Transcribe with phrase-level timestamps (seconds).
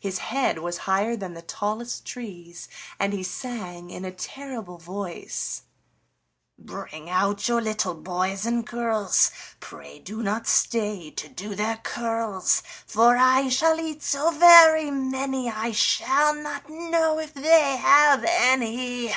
[0.00, 5.60] His head was higher than the tallest trees, and he sang in a terrible voice:
[6.58, 12.62] "Bring out your little boys and girls, Pray do not stay to do their curls,
[12.86, 19.14] For I shall eat so very many, I shall not know if they have any."